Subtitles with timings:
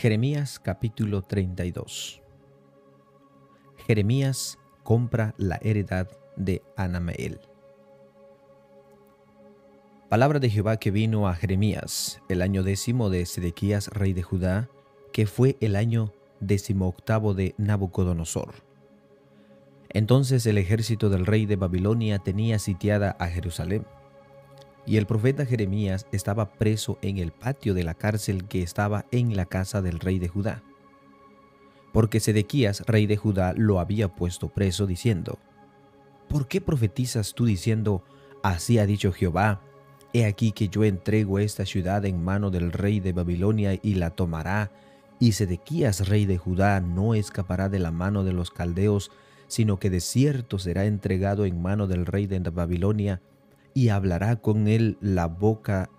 [0.00, 2.22] Jeremías capítulo 32
[3.86, 7.38] Jeremías compra la heredad de Anameel.
[10.08, 14.70] Palabra de Jehová que vino a Jeremías el año décimo de Sedequías, rey de Judá,
[15.12, 18.54] que fue el año decimoctavo de Nabucodonosor.
[19.90, 23.84] Entonces el ejército del rey de Babilonia tenía sitiada a Jerusalén,
[24.86, 29.36] y el profeta Jeremías estaba preso en el patio de la cárcel que estaba en
[29.36, 30.62] la casa del rey de Judá.
[31.92, 35.38] Porque Sedequías, rey de Judá, lo había puesto preso, diciendo,
[36.28, 38.04] ¿Por qué profetizas tú diciendo,
[38.42, 39.60] así ha dicho Jehová,
[40.12, 44.10] He aquí que yo entrego esta ciudad en mano del rey de Babilonia y la
[44.10, 44.72] tomará,
[45.20, 49.12] y Sedequías, rey de Judá, no escapará de la mano de los caldeos,
[49.46, 53.20] sino que de cierto será entregado en mano del rey de Babilonia,
[53.74, 55.90] y hablará con él la boca,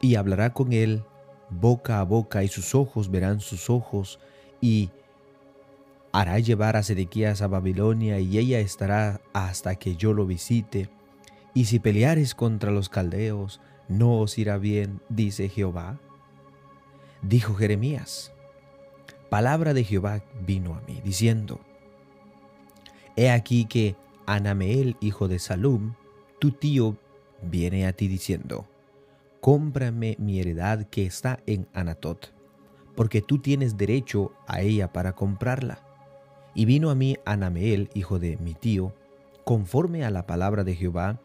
[0.00, 1.04] y hablará con él
[1.50, 4.18] boca a boca, y sus ojos verán sus ojos,
[4.60, 4.90] y
[6.12, 10.90] hará llevar a Sedequías a Babilonia, y ella estará hasta que yo lo visite
[11.56, 15.98] y si peleares contra los caldeos, no os irá bien, dice Jehová.
[17.22, 18.30] Dijo Jeremías,
[19.30, 21.58] palabra de Jehová vino a mí, diciendo,
[23.16, 25.94] He aquí que Anameel, hijo de Salum,
[26.38, 26.96] tu tío,
[27.42, 28.66] viene a ti diciendo,
[29.40, 32.32] Cómprame mi heredad que está en Anatot,
[32.94, 35.78] porque tú tienes derecho a ella para comprarla.
[36.54, 38.92] Y vino a mí Anameel, hijo de mi tío,
[39.44, 41.20] conforme a la palabra de Jehová,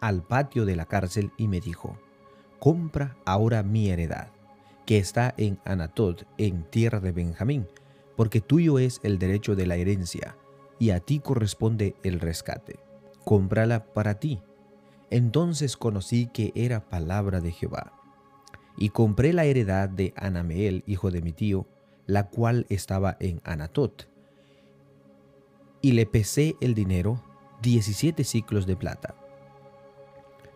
[0.00, 1.98] al patio de la cárcel y me dijo,
[2.58, 4.28] compra ahora mi heredad,
[4.86, 7.66] que está en Anatot, en tierra de Benjamín,
[8.16, 10.36] porque tuyo es el derecho de la herencia,
[10.78, 12.78] y a ti corresponde el rescate.
[13.24, 14.40] Cómprala para ti.
[15.10, 17.92] Entonces conocí que era palabra de Jehová.
[18.76, 21.66] Y compré la heredad de Anameel, hijo de mi tío,
[22.06, 24.08] la cual estaba en Anatot.
[25.80, 27.22] Y le pesé el dinero,
[27.62, 29.14] diecisiete ciclos de plata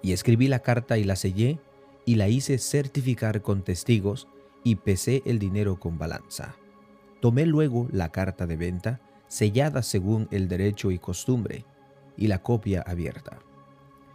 [0.02, 1.58] y escribí la carta y la sellé,
[2.06, 4.28] y la hice certificar con testigos,
[4.64, 6.56] y pesé el dinero con balanza.
[7.20, 11.64] Tomé luego la carta de venta, sellada según el derecho y costumbre,
[12.16, 13.38] y la copia abierta.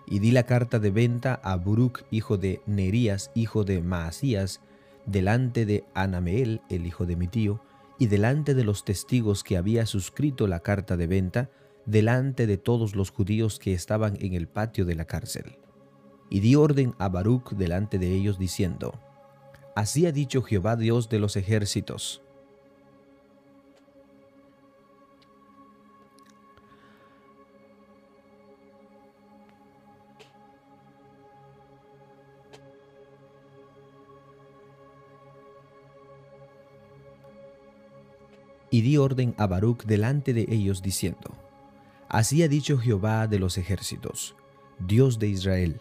[0.08, 4.62] Y di la carta de venta a Buruk, hijo de Nerías, hijo de Maasías,
[5.06, 7.62] delante de Anameel, el hijo de mi tío,
[7.98, 11.50] y delante de los testigos que había suscrito la carta de venta,
[11.86, 15.58] delante de todos los judíos que estaban en el patio de la cárcel
[16.30, 19.00] y di orden a Baruch delante de ellos diciendo,
[19.76, 22.22] Así ha dicho Jehová Dios de los ejércitos.
[38.76, 41.32] Y di orden a Baruch delante de ellos diciendo,
[42.10, 44.36] Así ha dicho Jehová de los ejércitos,
[44.80, 45.80] Dios de Israel,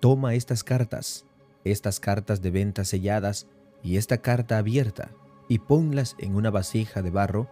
[0.00, 1.24] Toma estas cartas,
[1.64, 3.46] estas cartas de venta selladas
[3.82, 5.12] y esta carta abierta,
[5.48, 7.48] y ponlas en una vasija de barro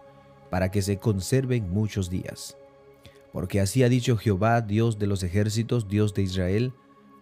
[0.51, 2.55] para que se conserven muchos días.
[3.33, 6.73] Porque así ha dicho Jehová, Dios de los ejércitos, Dios de Israel,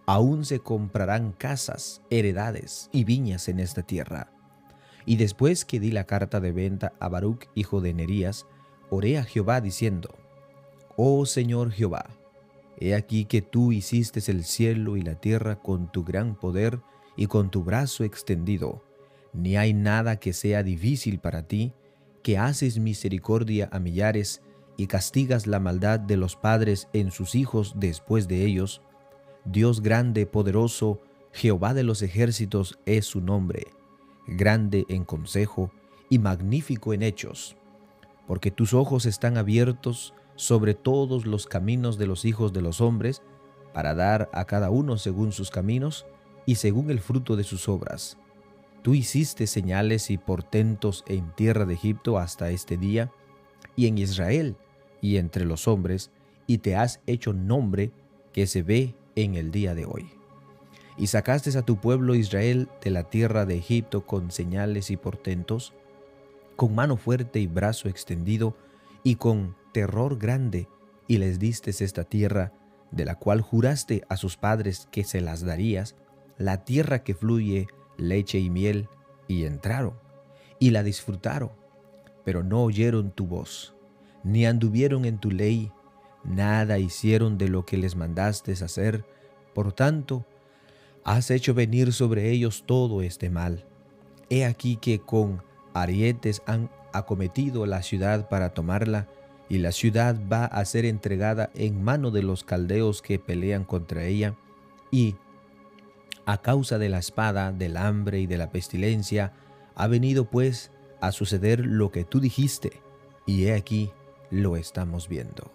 [0.04, 4.33] aún se comprarán casas, heredades y viñas en esta tierra.
[5.06, 8.46] Y después que di la carta de venta a Baruch, hijo de Nerías,
[8.90, 10.14] oré a Jehová diciendo,
[10.96, 12.06] Oh Señor Jehová,
[12.78, 16.80] He aquí que tú hiciste el cielo y la tierra con tu gran poder
[17.16, 18.82] y con tu brazo extendido.
[19.32, 21.72] Ni hay nada que sea difícil para ti,
[22.22, 24.42] que haces misericordia a millares
[24.76, 28.80] y castigas la maldad de los padres en sus hijos después de ellos.
[29.44, 31.00] Dios grande, poderoso,
[31.32, 33.66] Jehová de los ejércitos es su nombre,
[34.26, 35.70] grande en consejo
[36.08, 37.56] y magnífico en hechos,
[38.26, 43.22] porque tus ojos están abiertos sobre todos los caminos de los hijos de los hombres,
[43.72, 46.06] para dar a cada uno según sus caminos
[46.46, 48.18] y según el fruto de sus obras.
[48.82, 53.10] Tú hiciste señales y portentos en tierra de Egipto hasta este día,
[53.76, 54.56] y en Israel
[55.00, 56.10] y entre los hombres,
[56.46, 57.92] y te has hecho nombre
[58.32, 60.23] que se ve en el día de hoy.
[60.96, 65.74] Y sacaste a tu pueblo Israel de la tierra de Egipto con señales y portentos,
[66.56, 68.56] con mano fuerte y brazo extendido,
[69.02, 70.68] y con terror grande,
[71.08, 72.52] y les diste esta tierra,
[72.90, 75.96] de la cual juraste a sus padres que se las darías,
[76.38, 78.88] la tierra que fluye leche y miel,
[79.28, 79.94] y entraron,
[80.58, 81.50] y la disfrutaron,
[82.24, 83.74] pero no oyeron tu voz,
[84.22, 85.72] ni anduvieron en tu ley,
[86.24, 89.04] nada hicieron de lo que les mandaste hacer,
[89.54, 90.24] por tanto,
[91.04, 93.64] has hecho venir sobre ellos todo este mal.
[94.30, 95.42] He aquí que con
[95.74, 99.08] arietes han acometido la ciudad para tomarla,
[99.48, 104.04] y la ciudad va a ser entregada en mano de los caldeos que pelean contra
[104.04, 104.34] ella,
[104.90, 105.16] y
[106.24, 109.34] a causa de la espada, del hambre y de la pestilencia,
[109.74, 112.80] ha venido pues a suceder lo que tú dijiste,
[113.26, 113.90] y he aquí
[114.30, 115.50] lo estamos viendo.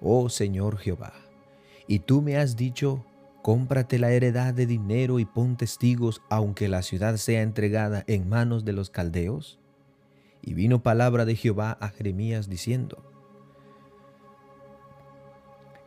[0.00, 1.12] Oh Señor Jehová,
[1.86, 3.04] y tú me has dicho,
[3.46, 8.64] cómprate la heredad de dinero y pon testigos, aunque la ciudad sea entregada en manos
[8.64, 9.60] de los caldeos.
[10.42, 13.04] Y vino palabra de Jehová a Jeremías diciendo,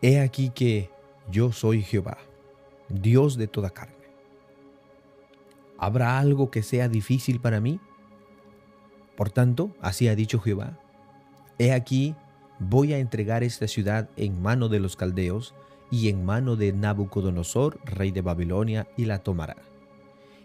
[0.02, 0.90] He aquí que
[1.30, 2.20] yo soy Jehová,
[2.88, 4.08] Dios de toda carne.
[5.78, 7.82] ¿Habrá algo que sea difícil para mí?
[9.18, 10.80] Por tanto, así ha dicho Jehová,
[11.58, 12.16] He aquí,
[12.58, 15.54] voy a entregar esta ciudad en mano de los caldeos
[15.92, 19.58] y en mano de Nabucodonosor, rey de Babilonia, y la tomará.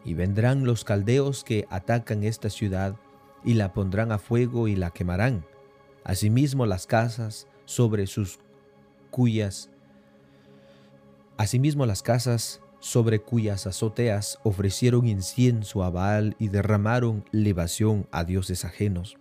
[0.04, 2.96] Y vendrán los caldeos que atacan esta ciudad
[3.44, 5.44] y la pondrán a fuego y la quemarán.
[6.02, 8.38] Asimismo las casas sobre sus
[9.10, 9.70] cuyas
[11.36, 18.64] Asimismo las casas sobre cuyas azoteas ofrecieron incienso a Baal y derramaron libación a dioses
[18.64, 19.16] ajenos,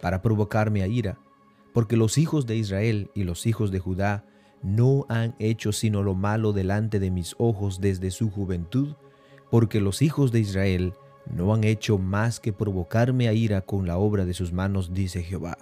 [0.00, 1.18] para provocarme a ira,
[1.74, 4.24] porque los hijos de Israel y los hijos de Judá
[4.62, 8.94] no han hecho sino lo malo delante de mis ojos desde su juventud,
[9.50, 10.94] porque los hijos de Israel
[11.30, 15.22] no han hecho más que provocarme a ira con la obra de sus manos, dice
[15.22, 15.58] Jehová.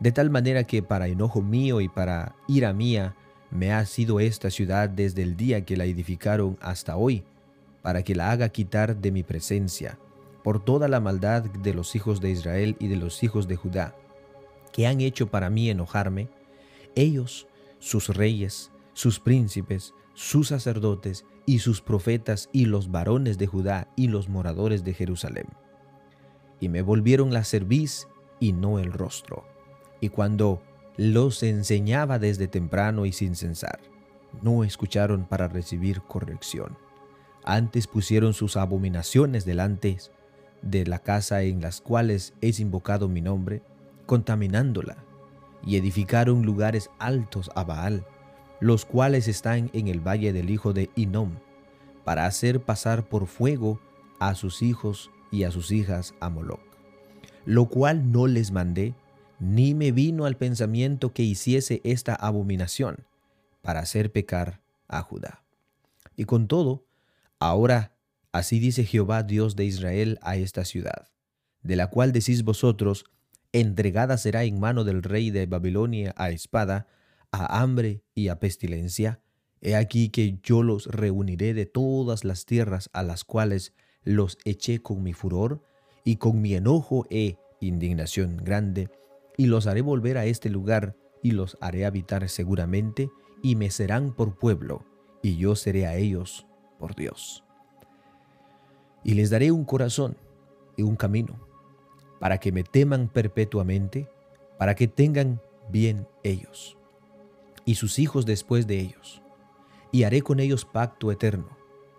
[0.00, 3.16] De tal manera que para enojo mío y para ira mía
[3.50, 7.24] me ha sido esta ciudad desde el día que la edificaron hasta hoy,
[7.82, 9.98] para que la haga quitar de mi presencia,
[10.44, 13.94] por toda la maldad de los hijos de Israel y de los hijos de Judá,
[14.72, 16.28] que han hecho para mí enojarme,
[16.94, 17.47] ellos,
[17.78, 24.08] sus reyes, sus príncipes, sus sacerdotes y sus profetas y los varones de Judá y
[24.08, 25.46] los moradores de Jerusalén.
[26.60, 28.08] Y me volvieron la cerviz
[28.40, 29.46] y no el rostro.
[30.00, 30.62] Y cuando
[30.96, 33.80] los enseñaba desde temprano y sin censar,
[34.42, 36.76] no escucharon para recibir corrección.
[37.44, 39.96] Antes pusieron sus abominaciones delante
[40.62, 43.62] de la casa en las cuales es invocado mi nombre,
[44.06, 45.04] contaminándola,
[45.64, 48.06] y edificaron lugares altos a Baal,
[48.60, 51.36] los cuales están en el valle del hijo de Inom,
[52.04, 53.80] para hacer pasar por fuego
[54.18, 56.60] a sus hijos y a sus hijas a Moloc,
[57.44, 58.94] lo cual no les mandé,
[59.38, 63.04] ni me vino al pensamiento que hiciese esta abominación,
[63.62, 65.44] para hacer pecar a Judá.
[66.16, 66.86] Y con todo,
[67.38, 67.92] ahora
[68.32, 71.08] así dice Jehová Dios de Israel a esta ciudad,
[71.62, 73.04] de la cual decís vosotros,
[73.52, 76.86] entregada será en mano del rey de Babilonia a espada,
[77.32, 79.20] a hambre y a pestilencia.
[79.60, 84.80] He aquí que yo los reuniré de todas las tierras a las cuales los eché
[84.80, 85.62] con mi furor,
[86.04, 88.88] y con mi enojo e indignación grande,
[89.36, 93.10] y los haré volver a este lugar, y los haré habitar seguramente,
[93.42, 94.86] y me serán por pueblo,
[95.22, 96.46] y yo seré a ellos
[96.78, 97.44] por Dios.
[99.04, 100.16] Y les daré un corazón
[100.76, 101.47] y un camino,
[102.18, 104.08] para que me teman perpetuamente,
[104.58, 106.78] para que tengan bien ellos
[107.68, 109.20] y sus hijos después de ellos,
[109.92, 111.50] y haré con ellos pacto eterno,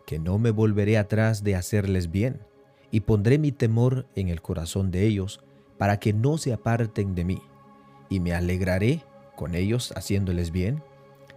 [0.07, 2.41] que no me volveré atrás de hacerles bien,
[2.89, 5.41] y pondré mi temor en el corazón de ellos,
[5.77, 7.39] para que no se aparten de mí,
[8.09, 9.03] y me alegraré
[9.35, 10.81] con ellos haciéndoles bien,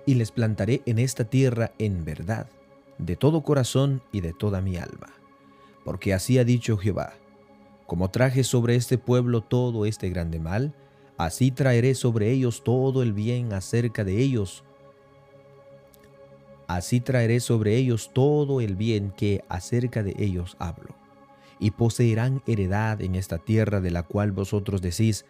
[0.06, 2.48] y les plantaré en esta tierra en verdad,
[2.96, 5.12] de todo corazón y de toda mi alma.
[5.84, 7.12] Porque así ha dicho Jehová,
[7.92, 10.74] como traje sobre este pueblo todo este grande mal,
[11.18, 14.64] Así traeré sobre ellos todo el bien acerca de ellos.
[16.66, 20.94] Así traeré sobre ellos todo el bien que acerca de ellos hablo.
[21.58, 25.26] Y poseerán heredad en esta tierra de la cual vosotros decís,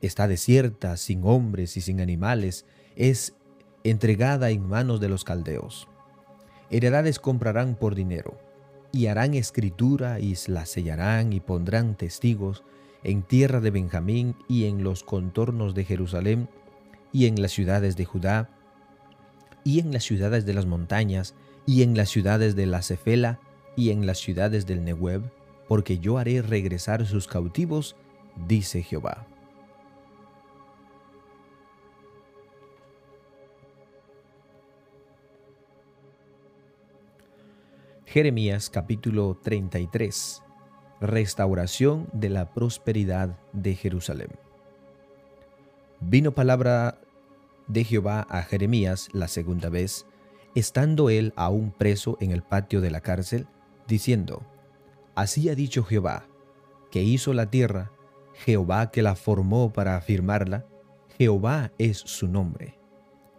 [0.00, 2.64] está desierta, sin hombres y sin animales,
[2.96, 3.34] es
[3.84, 5.88] entregada en manos de los caldeos.
[6.70, 8.47] Heredades comprarán por dinero,
[8.92, 12.64] y harán escritura y la sellarán y pondrán testigos,
[13.04, 16.48] en tierra de Benjamín y en los contornos de Jerusalén
[17.12, 18.50] y en las ciudades de Judá
[19.64, 21.34] y en las ciudades de las montañas
[21.66, 23.38] y en las ciudades de la Cefela
[23.76, 25.22] y en las ciudades del Nehueb,
[25.68, 27.94] porque yo haré regresar sus cautivos,
[28.48, 29.26] dice Jehová.
[38.10, 40.42] Jeremías capítulo 33
[40.98, 44.30] restauración de la prosperidad de Jerusalén.
[46.00, 47.02] Vino palabra
[47.66, 50.06] de Jehová a Jeremías la segunda vez,
[50.54, 53.46] estando él aún preso en el patio de la cárcel,
[53.86, 54.40] diciendo,
[55.14, 56.28] Así ha dicho Jehová,
[56.90, 57.92] que hizo la tierra,
[58.32, 60.64] Jehová que la formó para afirmarla,
[61.18, 62.78] Jehová es su nombre.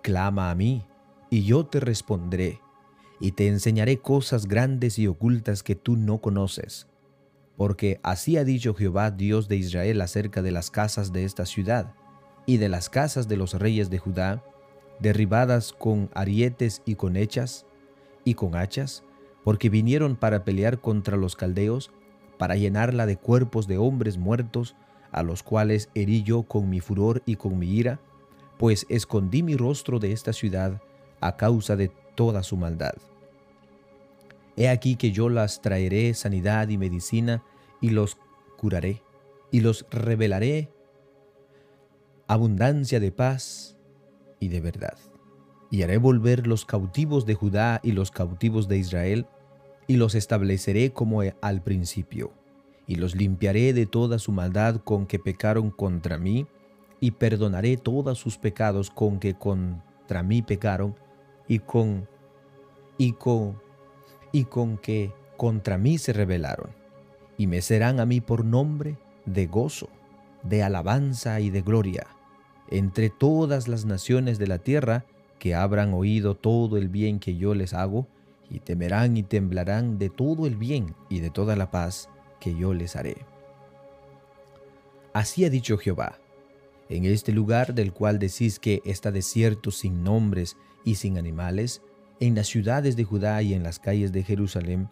[0.03, 0.85] Clama a mí,
[1.31, 2.61] y yo te responderé,
[3.19, 6.87] y te enseñaré cosas grandes y ocultas que tú no conoces.
[7.57, 11.93] Porque así ha dicho Jehová Dios de Israel acerca de las casas de esta ciudad,
[12.45, 14.43] y de las casas de los reyes de Judá,
[14.99, 17.65] derribadas con arietes y con hechas,
[18.23, 19.03] y con hachas,
[19.43, 21.91] porque vinieron para pelear contra los caldeos,
[22.37, 24.75] para llenarla de cuerpos de hombres muertos,
[25.11, 27.99] a los cuales herí yo con mi furor y con mi ira,
[28.57, 30.81] pues escondí mi rostro de esta ciudad
[31.21, 32.95] a causa de toda su maldad.
[34.57, 37.45] He aquí que yo las traeré sanidad y medicina,
[37.79, 38.17] y los
[38.57, 39.01] curaré,
[39.51, 40.69] y los revelaré
[42.27, 43.77] abundancia de paz
[44.37, 44.97] y de verdad.
[45.71, 49.25] Y haré volver los cautivos de Judá y los cautivos de Israel,
[49.87, 52.33] y los estableceré como al principio,
[52.85, 56.47] y los limpiaré de toda su maldad con que pecaron contra mí,
[56.99, 60.97] y perdonaré todos sus pecados con que contra mí pecaron,
[61.49, 62.07] y con
[62.97, 63.61] y con
[64.31, 66.69] y con que contra mí se rebelaron,
[67.37, 69.89] y me serán a mí por nombre de gozo,
[70.43, 72.07] de alabanza y de gloria
[72.71, 75.05] entre todas las naciones de la tierra
[75.39, 78.07] que habrán oído todo el bien que yo les hago,
[78.49, 82.73] y temerán y temblarán de todo el bien y de toda la paz que yo
[82.73, 83.17] les haré.
[85.13, 86.17] Así ha dicho Jehová,
[86.89, 91.81] en este lugar del cual decís que está desierto sin nombres y sin animales,
[92.19, 94.89] en las ciudades de Judá y en las calles de Jerusalén,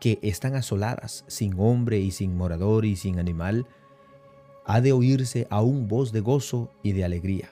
[0.00, 3.66] que están asoladas, sin hombre y sin morador y sin animal,
[4.66, 7.50] ha de oírse aún voz de gozo y de alegría,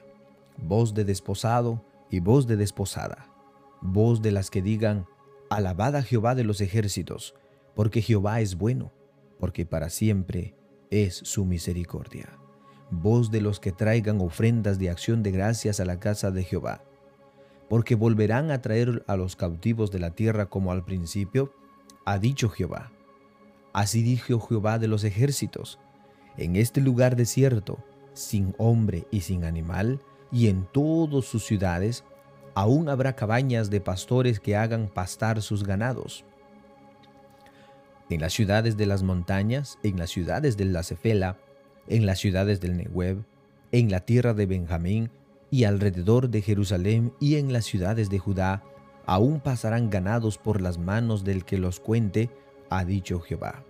[0.58, 3.28] voz de desposado y voz de desposada,
[3.80, 5.06] voz de las que digan,
[5.48, 7.34] Alabad Jehová de los ejércitos,
[7.74, 8.92] porque Jehová es bueno,
[9.38, 10.56] porque para siempre
[10.90, 12.43] es su misericordia.
[13.02, 16.82] Voz de los que traigan ofrendas de acción de gracias a la casa de Jehová,
[17.68, 21.52] porque volverán a traer a los cautivos de la tierra como al principio,
[22.04, 22.92] ha dicho Jehová.
[23.72, 25.78] Así dijo Jehová de los ejércitos,
[26.36, 27.78] en este lugar desierto,
[28.12, 32.04] sin hombre y sin animal, y en todas sus ciudades,
[32.54, 36.24] aún habrá cabañas de pastores que hagan pastar sus ganados.
[38.10, 41.38] En las ciudades de las montañas, en las ciudades de la Cefela,
[41.88, 43.24] en las ciudades del Nehueb,
[43.72, 45.10] en la tierra de Benjamín
[45.50, 48.62] y alrededor de Jerusalén y en las ciudades de Judá,
[49.06, 52.30] aún pasarán ganados por las manos del que los cuente,
[52.70, 53.62] ha dicho Jehová.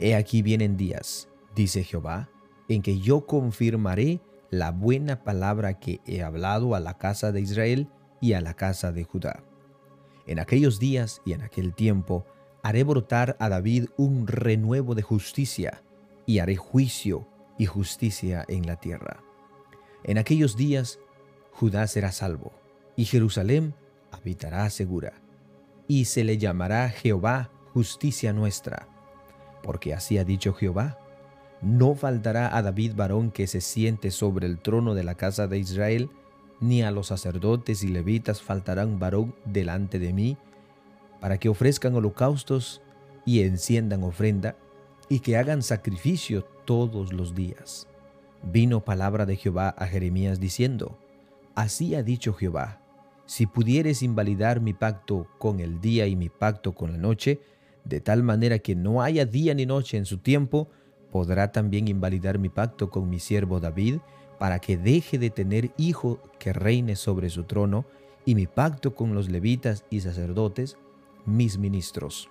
[0.00, 2.28] He aquí vienen días, dice Jehová,
[2.68, 7.88] en que yo confirmaré la buena palabra que he hablado a la casa de Israel
[8.20, 9.42] y a la casa de Judá.
[10.26, 12.26] En aquellos días y en aquel tiempo
[12.62, 15.82] haré brotar a David un renuevo de justicia,
[16.26, 17.26] y haré juicio
[17.58, 19.22] y justicia en la tierra.
[20.04, 20.98] En aquellos días
[21.52, 22.52] Judá será salvo,
[22.96, 23.74] y Jerusalén
[24.10, 25.14] habitará segura,
[25.88, 28.88] y se le llamará Jehová justicia nuestra,
[29.62, 30.98] porque así ha dicho Jehová,
[31.62, 35.58] no faltará a David varón que se siente sobre el trono de la casa de
[35.58, 36.10] Israel,
[36.60, 40.36] ni a los sacerdotes y levitas faltarán varón delante de mí,
[41.20, 42.82] para que ofrezcan holocaustos
[43.24, 44.56] y enciendan ofrenda,
[45.08, 47.86] y que hagan sacrificio todos los días.
[48.42, 50.98] Vino palabra de Jehová a Jeremías diciendo,
[51.54, 52.80] Así ha dicho Jehová,
[53.26, 57.40] si pudieres invalidar mi pacto con el día y mi pacto con la noche,
[57.84, 60.68] de tal manera que no haya día ni noche en su tiempo,
[61.10, 63.98] podrá también invalidar mi pacto con mi siervo David,
[64.38, 67.84] para que deje de tener hijo que reine sobre su trono,
[68.24, 70.76] y mi pacto con los levitas y sacerdotes,
[71.24, 72.28] mis ministros.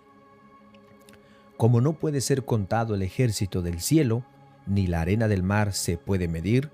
[1.57, 4.25] Como no puede ser contado el ejército del cielo,
[4.67, 6.69] ni la arena del mar se puede medir,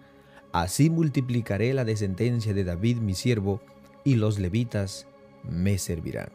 [0.53, 3.61] así multiplicaré la descendencia de David mi siervo,
[4.03, 5.07] y los levitas
[5.43, 6.29] me servirán.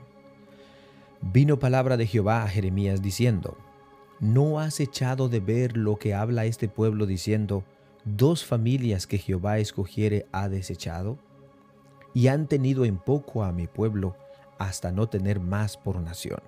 [1.20, 3.56] Vino palabra de Jehová a Jeremías diciendo,
[4.20, 7.64] ¿No has echado de ver lo que habla este pueblo diciendo,
[8.04, 11.18] dos familias que Jehová escogiere ha desechado?
[12.14, 14.16] Y han tenido en poco a mi pueblo
[14.58, 16.40] hasta no tener más por nación.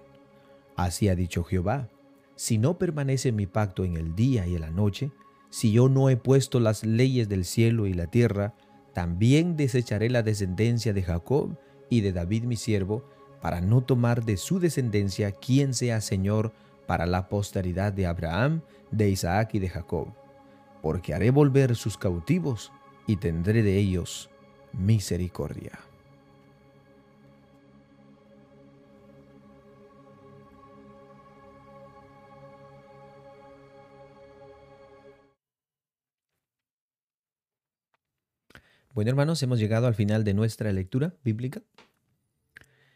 [0.79, 1.89] Así ha dicho Jehová,
[2.37, 5.11] si no permanece mi pacto en el día y en la noche,
[5.51, 8.55] si yo no he puesto las leyes del cielo y la tierra,
[8.95, 11.59] también desecharé la descendencia de Jacob
[11.91, 13.05] y de David mi siervo,
[13.43, 16.53] para no tomar de su descendencia quien sea Señor
[16.87, 20.15] para la posteridad de Abraham, de Isaac y de Jacob,
[20.81, 22.71] porque haré volver sus cautivos
[23.09, 24.31] y tendré de ellos
[24.73, 25.88] misericordia.
[38.99, 41.63] Bueno, hermanos, hemos llegado al final de nuestra lectura bíblica.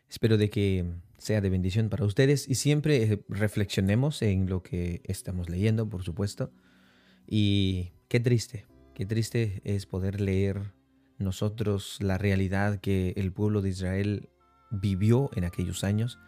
[0.09, 0.85] Espero de que
[1.17, 6.03] sea de bendición para ustedes y siempre eh, reflexionemos en lo que estamos leyendo, por
[6.03, 6.51] supuesto.
[7.25, 8.67] Y qué triste,
[8.97, 10.73] qué triste es poder leer
[11.19, 14.29] nosotros la realidad que el pueblo de Israel
[14.73, 16.19] vivió en aquellos años.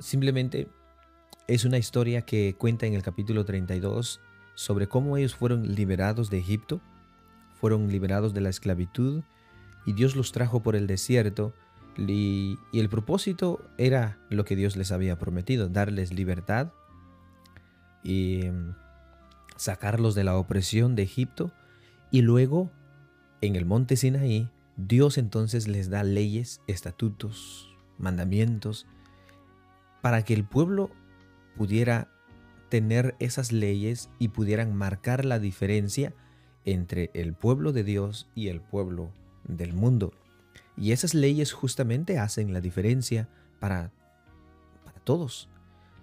[0.00, 0.66] Simplemente
[1.46, 4.20] es una historia que cuenta en el capítulo 32
[4.60, 6.82] sobre cómo ellos fueron liberados de Egipto,
[7.54, 9.22] fueron liberados de la esclavitud
[9.86, 11.54] y Dios los trajo por el desierto
[11.96, 16.72] y, el propósito era lo que Dios les había prometido, darles libertad
[18.02, 18.74] y mm,
[19.56, 21.52] sacarlos de la opresión de Egipto
[22.10, 22.70] y luego
[23.40, 28.86] en el monte Sinaí Dios entonces les da leyes, estatutos, mandamientos
[30.02, 30.90] para que el pueblo
[31.56, 32.09] pudiera
[32.70, 36.14] tener esas leyes y pudieran marcar la diferencia
[36.64, 39.10] entre el pueblo de Dios y el pueblo
[39.44, 40.12] del mundo.
[40.76, 43.92] Y esas leyes justamente hacen la diferencia para,
[44.84, 45.48] para todos.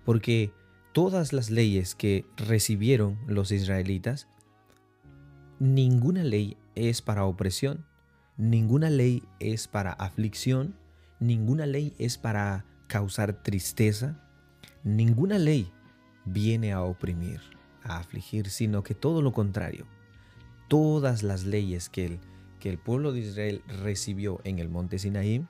[0.06, 0.52] Porque
[0.94, 4.28] todas las leyes que recibieron los israelitas,
[5.60, 7.86] ninguna ley es para opresión,
[8.36, 10.76] ninguna ley es para aflicción,
[11.20, 14.22] ninguna ley es para causar tristeza,
[14.84, 15.72] ninguna ley
[16.28, 17.42] viene a oprimir,
[17.84, 19.86] a afligir, sino que todo lo contrario.
[20.68, 22.20] Todas las leyes que el,
[22.60, 25.46] que el pueblo de Israel recibió en el monte Sinaí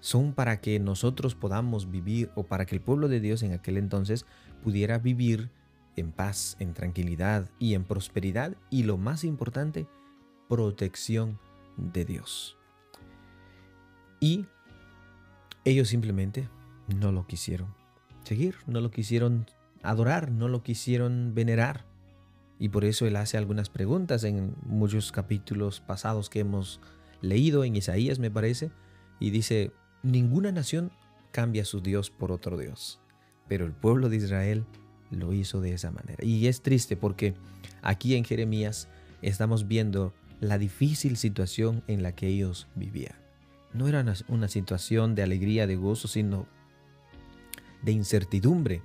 [0.00, 3.76] son para que nosotros podamos vivir o para que el pueblo de Dios en aquel
[3.76, 4.24] entonces
[4.62, 5.50] pudiera vivir
[5.96, 9.86] en paz, en tranquilidad y en prosperidad y lo más importante,
[10.48, 11.40] protección
[11.76, 12.56] de Dios.
[14.20, 14.46] Y
[15.64, 16.48] ellos simplemente
[17.00, 17.74] no lo quisieron
[18.24, 19.46] seguir, no lo quisieron
[19.90, 21.84] adorar, no lo quisieron venerar.
[22.58, 26.80] Y por eso él hace algunas preguntas en muchos capítulos pasados que hemos
[27.20, 28.70] leído, en Isaías me parece,
[29.20, 29.72] y dice,
[30.02, 30.90] ninguna nación
[31.32, 33.00] cambia a su Dios por otro Dios,
[33.48, 34.64] pero el pueblo de Israel
[35.10, 36.24] lo hizo de esa manera.
[36.24, 37.34] Y es triste porque
[37.82, 38.88] aquí en Jeremías
[39.22, 43.16] estamos viendo la difícil situación en la que ellos vivían.
[43.72, 46.46] No era una, situación de alegría, de gozo, sino
[47.82, 48.82] de incertidumbre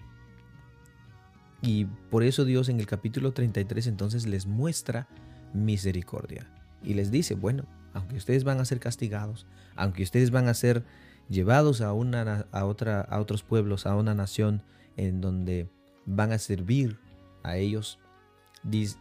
[1.61, 5.07] y por eso Dios en el capítulo 33 entonces les muestra
[5.53, 6.47] misericordia
[6.83, 9.45] y les dice, bueno, aunque ustedes van a ser castigados,
[9.75, 10.83] aunque ustedes van a ser
[11.29, 14.63] llevados a, una, a, otra, a otros pueblos, a una nación
[14.97, 15.69] en donde
[16.05, 16.99] van a servir
[17.43, 17.99] a ellos,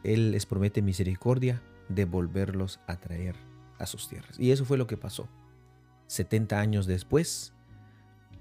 [0.04, 3.36] Él les promete misericordia de volverlos a traer
[3.78, 4.38] a sus tierras.
[4.38, 5.28] Y eso fue lo que pasó.
[6.08, 7.54] 70 años después,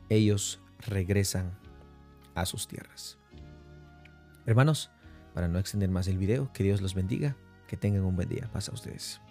[0.10, 1.58] ellos regresan
[2.36, 3.18] a sus tierras.
[4.45, 4.91] Hermanos,
[5.34, 7.36] para no extender más el video, que Dios los bendiga,
[7.67, 8.49] que tengan un buen día.
[8.52, 9.21] Pasa a ustedes.